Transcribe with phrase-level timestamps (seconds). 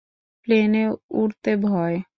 [0.41, 0.83] প্লেনে
[1.11, 1.95] উড়তে ভয়?